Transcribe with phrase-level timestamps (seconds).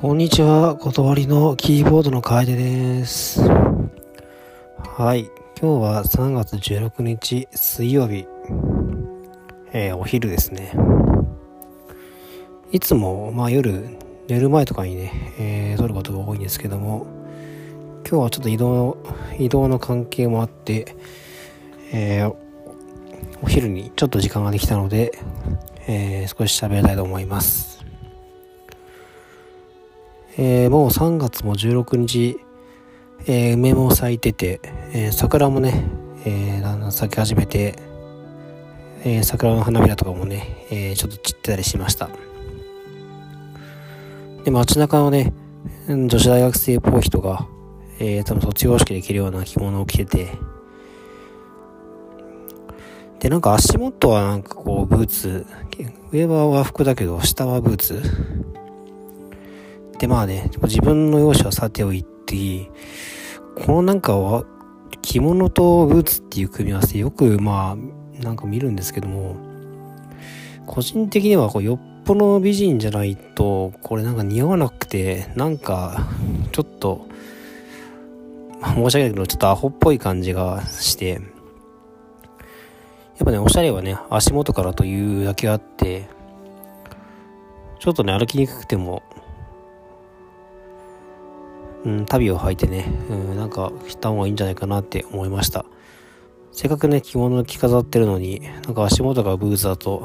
[0.00, 3.42] こんにちは、断りのキーボードの楓です。
[3.42, 5.30] はい、
[5.60, 8.26] 今日は3月16日水曜日、
[9.74, 10.72] えー、お昼ですね。
[12.72, 17.06] いつも、まあ夜、寝る前とかにね、えー、撮ることが多いんですけども、
[18.08, 18.96] 今日はちょっと移動、
[19.38, 20.96] 移動の関係もあって、
[21.92, 22.34] えー、
[23.42, 25.12] お昼にちょっと時間ができたので、
[25.86, 27.79] えー、少し喋りたいと思います。
[30.36, 32.38] えー、もう3月も16日、
[33.26, 34.60] えー、梅も咲いてて、
[34.92, 35.84] えー、桜もね、
[36.24, 37.74] えー、だんだん咲き始めて、
[39.04, 42.10] えー、桜の花びらとかもね、えー、ちょっと散ってたりしました。
[44.44, 45.32] で、街中のね、
[45.88, 47.46] 女子大学生っぽい人が、
[47.98, 50.28] えー、多分卒業式で着るような着物を着てて、
[53.18, 55.46] で、なんか足元はなんかこう、ブーツ、
[56.12, 58.02] 上は和服だけど、下はブーツ
[60.00, 62.70] で、まあね、自分の容姿はさておいて、
[63.66, 64.44] このなんかは、
[65.02, 69.36] 着物とブーツっていう組み合わせよくまあ、なんか見るんですけども、
[70.66, 76.08] 個人的にはこうよっぽど美人じゃないと、これなんか似合わなくて、なんか、
[76.50, 77.06] ちょっと、
[78.62, 81.20] 申し訳ないけど、ちょっとアホっぽい感じがして、やっ
[83.26, 86.08] ぱね、おしゃれはね、足元からというだけあって、
[87.80, 89.02] ちょっとね、歩きにくくても、
[91.84, 95.64] うん、旅を履いてね、うん、なんか着た方がいいんじゃないかなって思いました。
[96.52, 100.04] せっかくね、着物着飾ってるのに、なんか足元がブーツだと、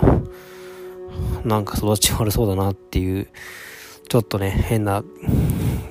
[1.44, 3.28] なんか育ち悪そうだなっていう、
[4.08, 5.04] ちょっとね、変な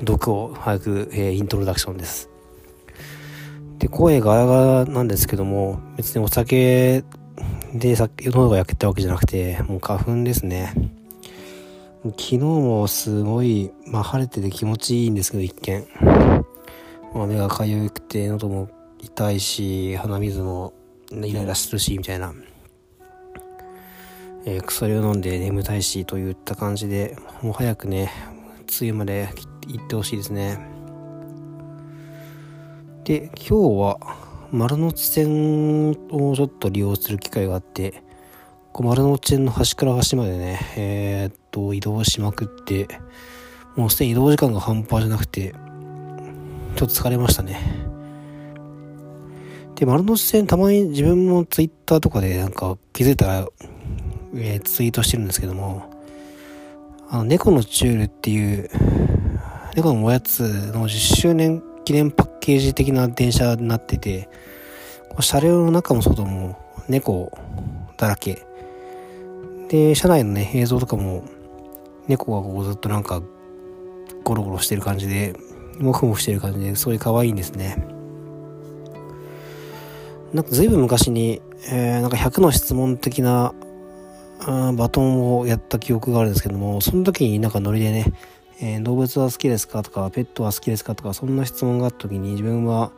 [0.03, 2.31] 毒を吐く、えー、イントロダクションです。
[3.79, 7.05] で、声ガラガラなんですけども、別にお酒
[7.75, 10.73] で喉が焼けたわけじゃなくて、もう花粉ですね。
[12.11, 15.87] 昨日もすごい、まあ、晴れてて気持ちいいんですけど一見、
[17.15, 18.69] まあ、目がかゆくて喉も
[19.01, 20.75] 痛いし鼻水も
[21.11, 22.35] イライラするしみたいな、
[24.45, 28.11] えー、薬を飲んで眠たいしといった感じでもう早くね
[28.81, 29.31] 梅雨まで
[29.67, 30.59] 行ってほしいですね。
[33.05, 33.99] で今日は
[34.51, 38.03] 丸ノ内線をちょっと利用する機会があって
[38.79, 42.89] 丸の内線の端から端までね、えー、と、移動しまくって、
[43.77, 45.55] もうすでに移動時間が半端じゃなくて、
[46.75, 47.61] ちょっと疲れましたね。
[49.77, 53.47] で、丸の内線たまに自分もツイッターとかでなんか気づいたら、
[54.35, 55.91] えー、ツイートしてるんですけども、
[57.09, 58.69] あの、猫のチュールっていう、
[59.77, 60.41] 猫のおやつ
[60.73, 64.29] の10周年記念パッケージ的な電車になってて、
[65.21, 67.31] 車両の中も外も猫
[67.97, 68.43] だらけ。
[69.69, 71.25] で、車内のね、映像とかも、
[72.09, 73.23] 猫がこうずっとなんか、
[74.23, 75.35] ゴロゴロしてる感じで、
[75.79, 77.87] もふもふしてる感じで、すごい可愛いんですね。
[80.33, 83.55] なんか随分昔に、えー、なんか100の質問的な、
[84.77, 88.13] バトンをやった記憶があるんですけども、その時になんかノリでね、
[88.61, 92.93] えー、動物は好きですかとか、ペットは好きですかとか、そんな質問があった時に自分は、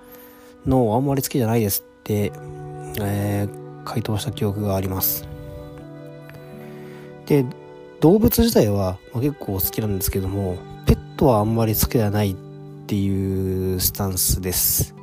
[0.66, 2.33] 脳あんまり好きじゃないですって、
[3.00, 5.28] えー、回答した記憶があります。
[7.27, 7.45] で、
[8.01, 12.37] 動物自体は結構好きなんですけども、ペットはあんまり好きではないっ
[12.87, 14.95] ていうスタンスです。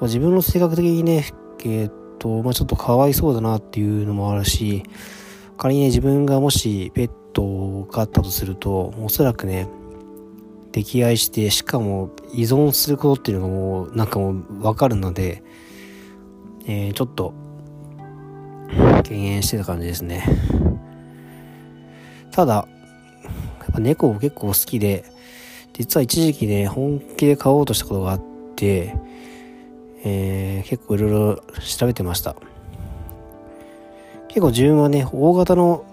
[0.00, 1.26] 自分の性格的にね、
[1.64, 4.84] え、っと、まあ、ちょっとかわいそうだなっていうのもあるし、
[5.56, 9.68] 仮にね、自分がもしペットがあったとすると、おそらくね、
[10.72, 15.42] 溺愛して、しかも依存することっていうのがもう、なんかもうわかるので、
[16.66, 17.34] えー、ちょっと
[19.02, 20.24] 敬遠してた感じですね。
[22.30, 25.04] ただ、やっぱ猫結構好きで、
[25.72, 28.20] 実は一時期ね、本気で飼おうとしたことがあっ
[28.56, 28.94] て、
[30.04, 32.36] えー、結構いろいろ調べてました。
[34.28, 35.84] 結構自分はね、大型の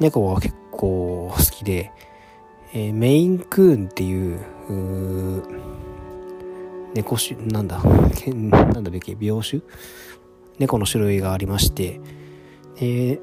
[0.00, 1.90] 猫が結構好きで、
[2.74, 4.40] えー、メインクーンっていう、
[6.94, 9.62] 猫種、なんだ、なんだべき、病種？
[10.58, 12.00] 猫の種類がありまして、
[12.76, 13.20] えー、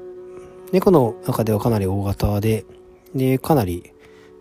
[0.72, 2.64] 猫の中ではかなり大型で、
[3.14, 3.92] で、かなり、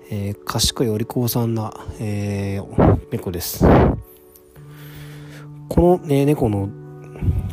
[0.10, 3.66] えー、賢いお利口さんな、えー、猫です。
[5.70, 6.70] この、ね、猫の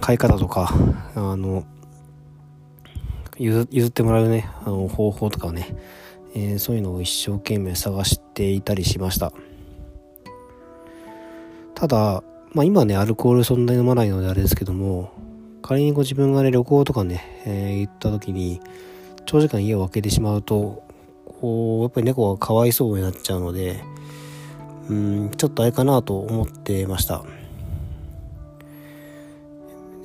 [0.01, 0.73] 飼い方とか、
[1.15, 1.65] あの、
[3.39, 5.77] 譲ってもらうね、あの方法とかね、
[6.35, 9.33] えー、そういうのを一生懸命探していたりしました。
[11.75, 12.23] ただ、
[12.53, 15.13] まあ今ね、アルコールそんなに飲まないのであれですけども、
[15.69, 18.61] 仮にご自分がね、旅行とかね、えー、行った時に、
[19.25, 20.89] 長時間家を空けてしまうと、
[21.41, 23.83] こうやっぱり猫がかわいそうになっちゃうので
[24.89, 27.25] うんちょっとあれかなと思ってました。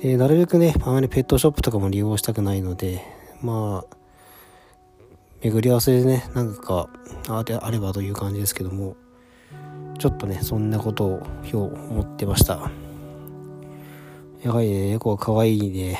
[0.00, 3.02] でなるべくねあまりペットショップとかも利用したくないので
[3.40, 3.96] まあ
[5.40, 6.90] 巡り合わせでね何か
[7.28, 8.96] ああればという感じですけども
[9.98, 12.83] ちょっとねそんなことを今日思ってました。
[14.44, 15.98] やはりね猫が可愛いね。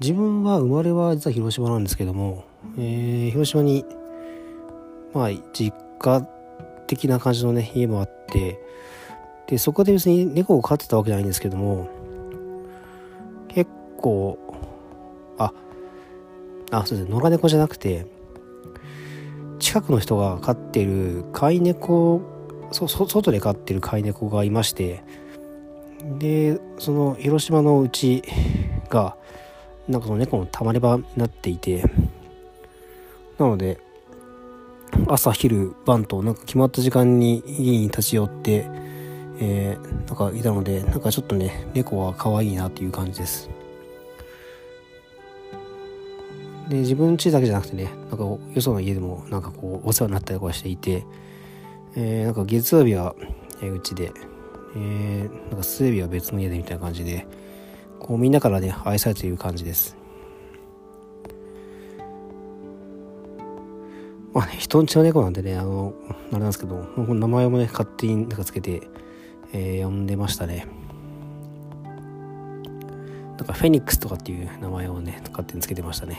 [0.00, 2.44] 自分は生まれは実は広島なんですけども、
[2.78, 3.84] えー、広島に
[5.12, 6.22] まあ実家
[6.86, 8.60] 的な感じのね家もあって
[9.48, 11.88] でそこで別に猫を飼ってたわけじゃないんですけども
[13.48, 14.38] 結構
[15.38, 15.52] あ
[16.70, 18.06] あそうですね野良猫じゃなくて
[19.58, 22.33] 近くの人が飼ってる飼い猫
[22.74, 25.02] そ外で飼ってる飼い猫がいまして
[26.18, 28.22] でその広島のうち
[28.88, 29.16] が
[29.88, 31.84] なんかその猫のたまり場になっていて
[33.38, 33.78] なので
[35.08, 38.66] 朝昼晩となんか決まった時間に家に立ち寄って
[39.38, 43.50] えー、なんかいたのでなんかちょっとね猫は可愛いなっていう感じです。
[46.68, 51.04] で自分家だけじゃなくてねなんかよその家でもなんかこうお世話になったりとかしていて、
[51.96, 53.14] えー、なんか月曜日は
[53.62, 54.12] うちで、
[54.76, 57.26] えー、なんか水曜日は別の家でみたいな感じで
[58.00, 59.96] こうみんなからね愛されている感じです。
[64.32, 68.82] まあね人んちの猫なんでねあのあれなんですけど名前もね勝手になんかつけて、
[69.52, 70.66] えー、呼んでましたね。
[73.36, 76.18] なんかフェニックスとかっていう名前をね勝手につけてましたね。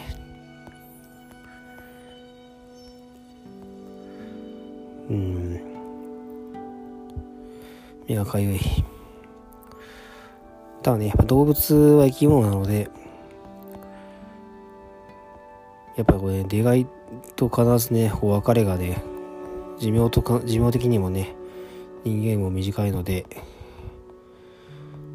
[5.10, 5.55] うん。
[8.07, 8.60] 目がかゆい。
[10.84, 12.90] ただね、やっぱ動物は生き物なので、
[15.96, 16.88] やっぱりこれ、ね、出会い
[17.36, 19.02] と必ずね、こう別れがね、
[19.80, 21.36] 寿命とか、寿命的にもね、
[22.04, 23.25] 人間も短いので、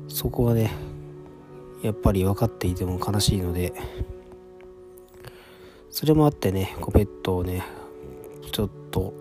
[0.08, 0.72] そこはね、
[1.82, 3.72] やっぱり分かっていても悲しいので、
[5.90, 7.62] それもあってね、こうペットをね、
[8.50, 9.14] ちょっと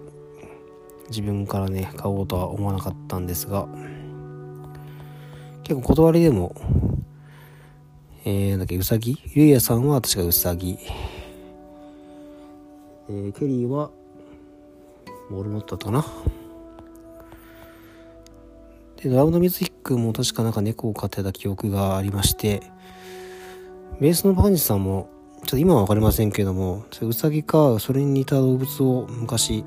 [1.10, 3.68] 自分からね、買おうとは思わなかったんですが、
[5.64, 6.56] 結構断りでも、
[8.26, 10.78] えー、だっけ、うさぎゆうやさんは確かうさぎ。
[13.10, 13.90] えー、ケリーは、
[15.30, 16.06] モルモットだったな。
[18.98, 22.62] で、ドラムのミズヒックも確かなんか猫を飼ってた記憶がありまして、
[24.00, 25.10] ベースのパンチさんも、
[25.42, 29.64] ちょっと今は分かりませんけども、うさぎか、それに似た動物を昔、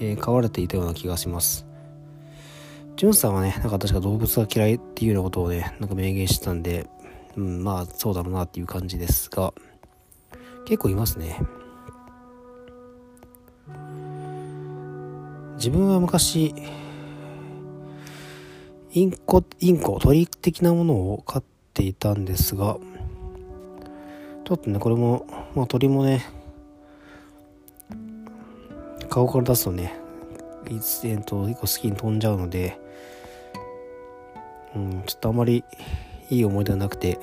[0.00, 1.66] えー、飼われていたような気がします。
[2.96, 6.86] ジュンさんはね、なんか確か動物が嫌いっていうようなことをね、なんか明言してたんで、
[7.36, 9.54] うん、まあそうだろうなっていう感じですが、
[10.66, 11.38] 結構いますね。
[15.56, 16.54] 自分は昔、
[18.92, 21.44] インコ、インコ、鳥的なものを飼っ
[21.74, 22.78] ていたんですが、
[24.44, 26.24] ちょっとね、これも、まあ鳥もね、
[29.10, 29.92] 顔から出すとね、
[30.70, 32.80] いつ、えっと、結構好きに飛んじゃうので、
[34.74, 35.64] うん、ちょっとあまり
[36.30, 37.18] いい思い出がなくて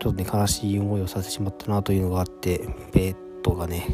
[0.00, 3.86] ちょっとね悲しい思いをさせてしまったなというのがあってベッドがね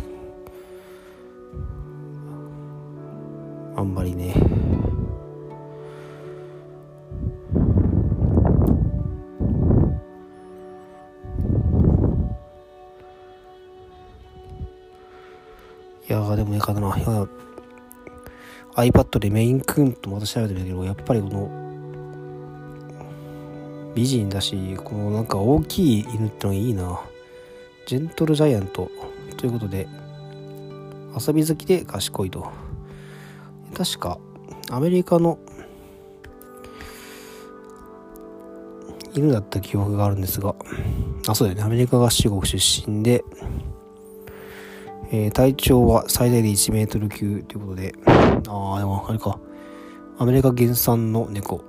[3.77, 4.35] あんまりね
[16.63, 16.91] かな。
[18.75, 21.51] iPad でメインクーンとまた調べてみたけど、やっぱりこの
[23.95, 27.01] 美人だしこのなんか大きい犬ってのがいいな。
[27.87, 28.91] ジェントルジャイアント
[29.37, 29.89] ということで
[31.19, 32.51] 遊び好きで賢いと。
[33.77, 34.19] 確か
[34.71, 35.39] アメリカの
[39.15, 40.55] 犬だった記憶があるんですが。
[41.29, 41.65] あそうだよね。
[41.65, 42.59] アメリカ合衆国出
[42.91, 43.23] 身で、
[45.13, 49.39] えー、体長は最大で1メートル級ということでああでもあれか
[50.19, 51.63] アメリカ原産の猫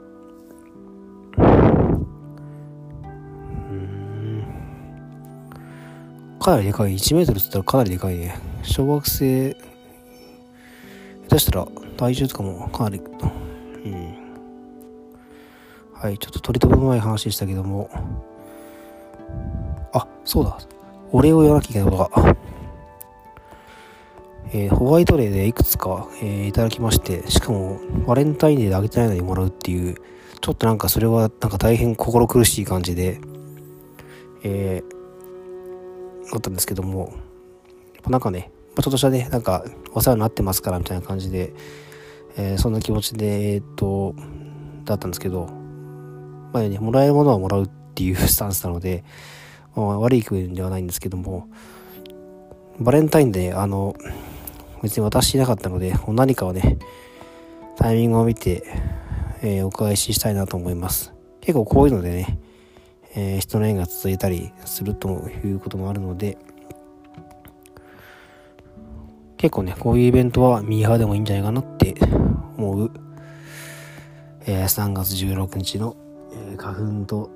[6.43, 6.95] かなりでかい。
[6.95, 8.37] 1メートルって言ったらかなりでかいね。
[8.63, 9.57] 小学生、下
[11.29, 14.13] 手したら体重とかもかなり、うん。
[15.93, 17.89] はい、ちょっと取り留めのない話でしたけども。
[19.93, 20.57] あ、そうだ。
[21.13, 22.42] お礼を言わなきゃいけないことが。
[24.55, 29.95] えー、ホワイトデーでいくつか、えー、いただきまして、しかもバレンタインデーであげてないのにもらうっていう、
[30.41, 33.19] ちょっとなんかそれはなんか大変心苦しい感じで、
[34.43, 37.13] えー、だったんですけども、
[38.07, 41.53] なんかね、ちょっとしたね、なんか、お世話になってますから、みたいな感じで、
[42.37, 44.15] えー、そんな気持ちで、えー、っと、
[44.85, 45.47] だったんですけど、
[46.51, 49.03] まあね、もらえるものはもらうっていう スタンスなので、
[49.75, 51.47] まあ、悪い気分ではないんですけども、
[52.79, 53.95] バレンタインで、あの、
[54.83, 56.77] 別に渡していなかったので、何かをね、
[57.77, 58.63] タイミングを見て、
[59.41, 61.13] えー、お返ししたいなと思います。
[61.39, 62.37] 結構こういうのでね、
[63.15, 66.37] えー、人の縁が続いたりするということもあるので、
[69.37, 71.95] 結構ね、こういうイベントはミーハーでもいいんじゃないかなって
[72.57, 72.91] 思う、
[74.45, 75.95] えー、3月16日の、
[76.33, 77.29] えー、花粉と、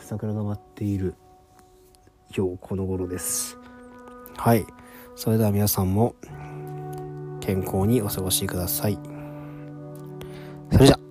[0.00, 1.16] 桜が舞っている
[2.36, 3.58] 今日この頃です。
[4.36, 4.64] はい。
[5.14, 6.14] それでは皆さんも
[7.40, 8.98] 健康にお過ごしください。
[10.70, 11.01] それじゃ。